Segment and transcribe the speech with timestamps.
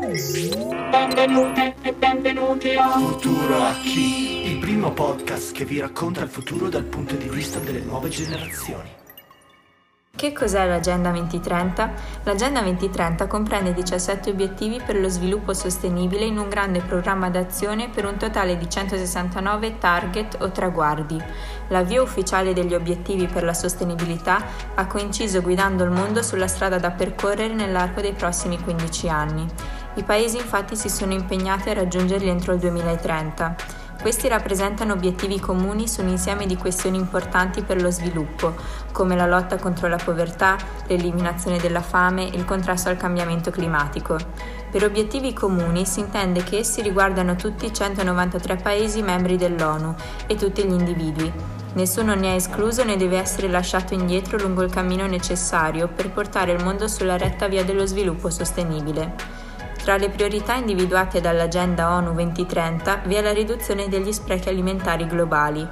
[0.00, 4.50] Benvenuti e benvenuti a Futuro a chi?
[4.50, 8.88] Il primo podcast che vi racconta il futuro dal punto di vista delle nuove generazioni.
[10.16, 11.92] Che cos'è l'Agenda 2030?
[12.24, 18.06] L'Agenda 2030 comprende 17 obiettivi per lo sviluppo sostenibile in un grande programma d'azione per
[18.06, 21.22] un totale di 169 target o traguardi.
[21.68, 24.42] L'avvio ufficiale degli obiettivi per la sostenibilità
[24.74, 29.46] ha coinciso guidando il mondo sulla strada da percorrere nell'arco dei prossimi 15 anni.
[30.00, 33.54] I paesi infatti si sono impegnati a raggiungerli entro il 2030.
[34.00, 38.54] Questi rappresentano obiettivi comuni su un insieme di questioni importanti per lo sviluppo,
[38.92, 44.16] come la lotta contro la povertà, l'eliminazione della fame e il contrasto al cambiamento climatico.
[44.70, 49.94] Per obiettivi comuni si intende che essi riguardano tutti i 193 Paesi membri dell'ONU
[50.26, 51.30] e tutti gli individui.
[51.74, 56.52] Nessuno ne è escluso né deve essere lasciato indietro lungo il cammino necessario per portare
[56.52, 59.49] il mondo sulla retta via dello sviluppo sostenibile.
[59.82, 65.66] Tra le priorità individuate dall'Agenda ONU 2030 vi è la riduzione degli sprechi alimentari globali,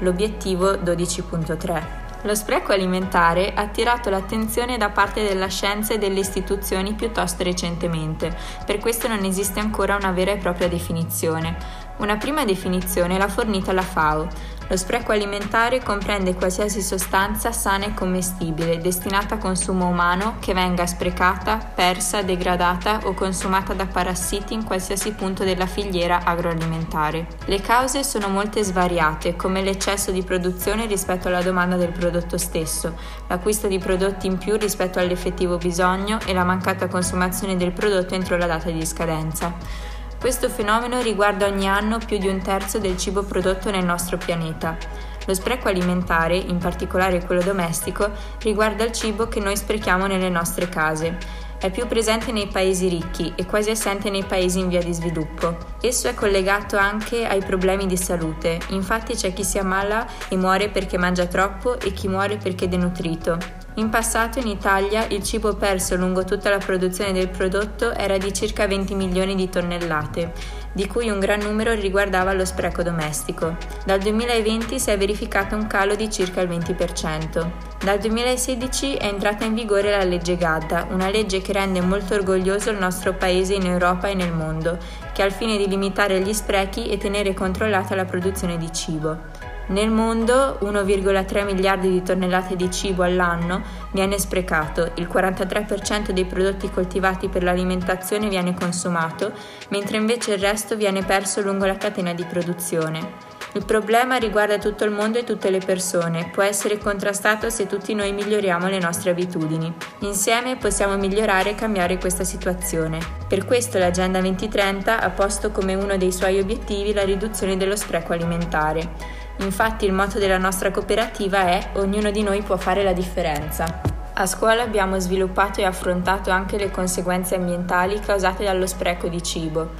[0.00, 2.00] l'obiettivo 12.3.
[2.22, 8.36] Lo spreco alimentare ha attirato l'attenzione da parte della scienza e delle istituzioni piuttosto recentemente,
[8.66, 11.56] per questo non esiste ancora una vera e propria definizione.
[11.98, 14.28] Una prima definizione l'ha fornita la FAO.
[14.72, 20.86] Lo spreco alimentare comprende qualsiasi sostanza sana e commestibile destinata a consumo umano che venga
[20.86, 27.26] sprecata, persa, degradata o consumata da parassiti in qualsiasi punto della filiera agroalimentare.
[27.44, 32.96] Le cause sono molte svariate, come l'eccesso di produzione rispetto alla domanda del prodotto stesso,
[33.28, 38.38] l'acquisto di prodotti in più rispetto all'effettivo bisogno e la mancata consumazione del prodotto entro
[38.38, 39.90] la data di scadenza.
[40.22, 44.78] Questo fenomeno riguarda ogni anno più di un terzo del cibo prodotto nel nostro pianeta.
[45.26, 50.68] Lo spreco alimentare, in particolare quello domestico, riguarda il cibo che noi sprechiamo nelle nostre
[50.68, 51.18] case.
[51.62, 55.56] È più presente nei paesi ricchi e quasi assente nei paesi in via di sviluppo.
[55.80, 60.70] Esso è collegato anche ai problemi di salute, infatti c'è chi si ammala e muore
[60.70, 63.38] perché mangia troppo e chi muore perché è denutrito.
[63.74, 68.32] In passato in Italia il cibo perso lungo tutta la produzione del prodotto era di
[68.34, 70.32] circa 20 milioni di tonnellate,
[70.72, 73.56] di cui un gran numero riguardava lo spreco domestico.
[73.84, 77.50] Dal 2020 si è verificato un calo di circa il 20%.
[77.82, 82.70] Dal 2016 è entrata in vigore la legge Gadda, una legge che rende molto orgoglioso
[82.70, 84.78] il nostro paese in Europa e nel mondo,
[85.12, 89.31] che ha il fine di limitare gli sprechi e tenere controllata la produzione di cibo.
[89.66, 93.62] Nel mondo 1,3 miliardi di tonnellate di cibo all'anno
[93.92, 99.32] viene sprecato, il 43% dei prodotti coltivati per l'alimentazione viene consumato,
[99.68, 103.30] mentre invece il resto viene perso lungo la catena di produzione.
[103.54, 107.94] Il problema riguarda tutto il mondo e tutte le persone, può essere contrastato se tutti
[107.94, 109.70] noi miglioriamo le nostre abitudini.
[110.00, 112.98] Insieme possiamo migliorare e cambiare questa situazione.
[113.28, 118.14] Per questo l'Agenda 2030 ha posto come uno dei suoi obiettivi la riduzione dello spreco
[118.14, 119.20] alimentare.
[119.42, 123.80] Infatti il motto della nostra cooperativa è Ognuno di noi può fare la differenza.
[124.14, 129.70] A scuola abbiamo sviluppato e affrontato anche le conseguenze ambientali causate dallo spreco di cibo.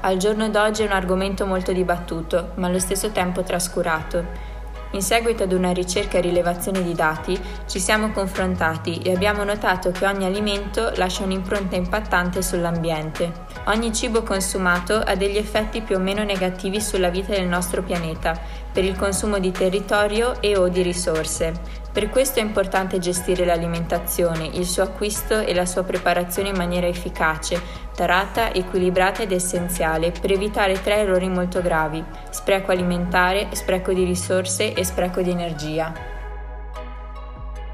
[0.00, 4.54] Al giorno d'oggi è un argomento molto dibattuto, ma allo stesso tempo trascurato.
[4.92, 9.90] In seguito ad una ricerca e rilevazione di dati, ci siamo confrontati e abbiamo notato
[9.90, 13.44] che ogni alimento lascia un'impronta impattante sull'ambiente.
[13.66, 18.40] Ogni cibo consumato ha degli effetti più o meno negativi sulla vita del nostro pianeta,
[18.76, 21.54] per il consumo di territorio e o di risorse.
[21.90, 26.86] Per questo è importante gestire l'alimentazione, il suo acquisto e la sua preparazione in maniera
[26.86, 27.58] efficace,
[27.94, 34.74] tarata, equilibrata ed essenziale per evitare tre errori molto gravi: spreco alimentare, spreco di risorse
[34.74, 35.94] e spreco di energia.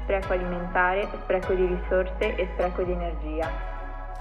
[0.03, 3.72] Spreco alimentare, spreco di risorse e spreco di energia.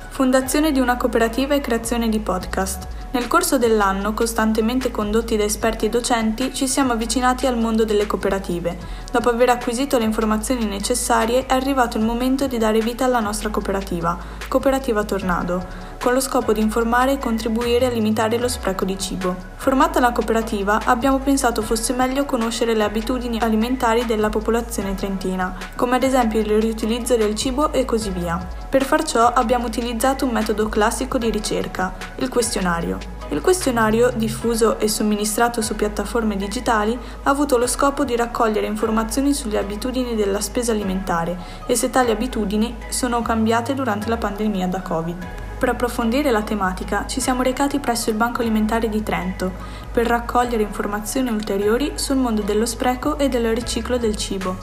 [0.08, 2.86] Fondazione di una cooperativa e creazione di podcast.
[3.12, 8.06] Nel corso dell'anno, costantemente condotti da esperti e docenti, ci siamo avvicinati al mondo delle
[8.06, 8.76] cooperative.
[9.10, 13.50] Dopo aver acquisito le informazioni necessarie, è arrivato il momento di dare vita alla nostra
[13.50, 14.18] cooperativa,
[14.48, 19.36] Cooperativa Tornado con lo scopo di informare e contribuire a limitare lo spreco di cibo.
[19.54, 25.94] Formata la cooperativa, abbiamo pensato fosse meglio conoscere le abitudini alimentari della popolazione trentina, come
[25.94, 28.44] ad esempio il riutilizzo del cibo e così via.
[28.68, 32.98] Per far ciò abbiamo utilizzato un metodo classico di ricerca, il questionario.
[33.28, 39.32] Il questionario, diffuso e somministrato su piattaforme digitali, ha avuto lo scopo di raccogliere informazioni
[39.32, 44.82] sulle abitudini della spesa alimentare e se tali abitudini sono cambiate durante la pandemia da
[44.82, 45.41] Covid.
[45.62, 49.52] Per approfondire la tematica ci siamo recati presso il Banco Alimentare di Trento
[49.92, 54.56] per raccogliere informazioni ulteriori sul mondo dello spreco e del riciclo del cibo.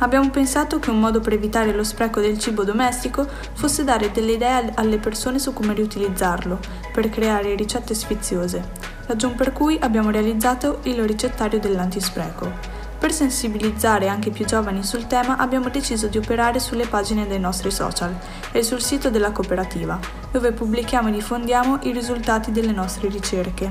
[0.00, 4.32] Abbiamo pensato che un modo per evitare lo spreco del cibo domestico fosse dare delle
[4.32, 6.58] idee alle persone su come riutilizzarlo,
[6.92, 8.62] per creare ricette sfiziose,
[9.06, 12.73] ragion per cui abbiamo realizzato il ricettario dell'antispreco.
[13.04, 17.70] Per sensibilizzare anche più giovani sul tema abbiamo deciso di operare sulle pagine dei nostri
[17.70, 18.16] social
[18.50, 23.70] e sul sito della cooperativa, dove pubblichiamo e diffondiamo i risultati delle nostre ricerche.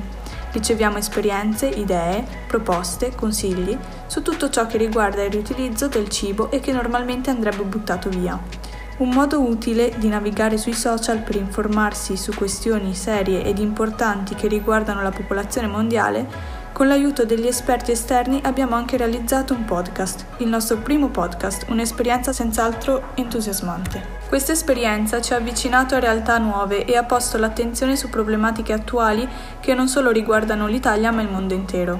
[0.51, 3.75] Riceviamo esperienze, idee, proposte, consigli
[4.05, 8.39] su tutto ciò che riguarda il riutilizzo del cibo e che normalmente andrebbe buttato via.
[8.97, 14.47] Un modo utile di navigare sui social per informarsi su questioni serie ed importanti che
[14.47, 20.49] riguardano la popolazione mondiale con l'aiuto degli esperti esterni abbiamo anche realizzato un podcast, il
[20.49, 24.05] nostro primo podcast, un'esperienza senz'altro entusiasmante.
[24.27, 29.25] Questa esperienza ci ha avvicinato a realtà nuove e ha posto l'attenzione su problematiche attuali
[29.61, 31.97] che non solo riguardano l'Italia ma il mondo intero.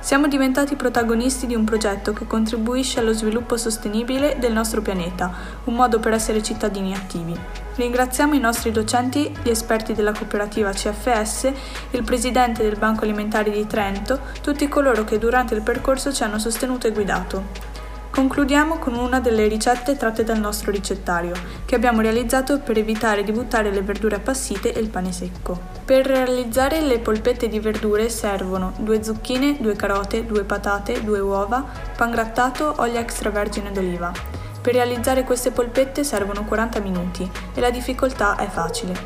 [0.00, 5.32] Siamo diventati protagonisti di un progetto che contribuisce allo sviluppo sostenibile del nostro pianeta,
[5.66, 7.65] un modo per essere cittadini attivi.
[7.76, 11.52] Ringraziamo i nostri docenti, gli esperti della cooperativa CFS,
[11.90, 16.38] il presidente del Banco Alimentare di Trento, tutti coloro che durante il percorso ci hanno
[16.38, 17.74] sostenuto e guidato.
[18.10, 21.34] Concludiamo con una delle ricette tratte dal nostro ricettario,
[21.66, 25.60] che abbiamo realizzato per evitare di buttare le verdure appassite e il pane secco.
[25.84, 31.62] Per realizzare le polpette di verdure servono due zucchine, due carote, due patate, due uova,
[31.94, 34.45] pan grattato, olio extravergine d'oliva.
[34.66, 38.98] Per realizzare queste polpette servono 40 minuti e la difficoltà è facile.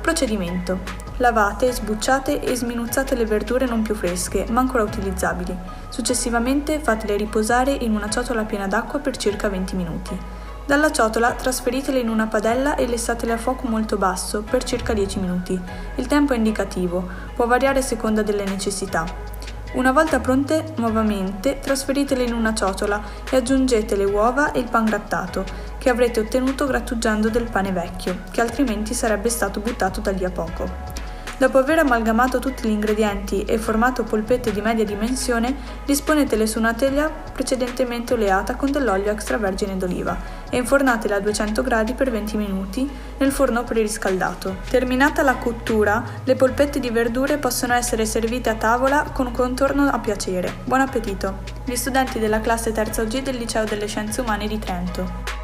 [0.00, 0.80] Procedimento.
[1.18, 5.56] Lavate, sbucciate e sminuzzate le verdure non più fresche, ma ancora utilizzabili.
[5.88, 10.18] Successivamente fatele riposare in una ciotola piena d'acqua per circa 20 minuti.
[10.66, 15.20] Dalla ciotola trasferitele in una padella e lessatele a fuoco molto basso per circa 10
[15.20, 15.60] minuti.
[15.94, 19.04] Il tempo è indicativo, può variare a seconda delle necessità.
[19.72, 24.86] Una volta pronte nuovamente, trasferitele in una ciotola e aggiungete le uova e il pan
[24.86, 25.44] grattato,
[25.76, 30.30] che avrete ottenuto grattugiando del pane vecchio, che altrimenti sarebbe stato buttato da lì a
[30.30, 30.96] poco.
[31.36, 35.54] Dopo aver amalgamato tutti gli ingredienti e formato polpette di media dimensione,
[35.84, 41.94] disponetele su una teglia precedentemente oleata con dell'olio extravergine d'oliva e infornatele a 200 gradi
[41.94, 44.56] per 20 minuti nel forno preriscaldato.
[44.68, 49.98] Terminata la cottura, le polpette di verdure possono essere servite a tavola con contorno a
[49.98, 50.58] piacere.
[50.64, 51.38] Buon appetito!
[51.64, 55.37] Gli studenti della classe terza OG del Liceo delle Scienze Umane di Trento.